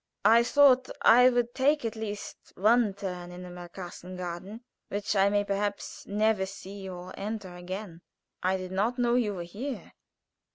I 0.25 0.41
thought 0.41 0.89
I 1.03 1.29
would 1.29 1.53
take 1.53 1.85
at 1.85 1.95
least 1.95 2.53
one 2.55 2.95
turn 2.95 3.31
in 3.31 3.43
the 3.43 3.51
Malkasten 3.51 4.17
garden, 4.17 4.61
which 4.87 5.15
I 5.15 5.29
may 5.29 5.43
perhaps 5.43 6.07
never 6.07 6.47
see 6.47 6.89
or 6.89 7.13
enter 7.15 7.53
again. 7.55 8.01
I 8.41 8.57
did 8.57 8.71
not 8.71 8.97
know 8.97 9.13
you 9.13 9.35
were 9.35 9.43
here." 9.43 9.93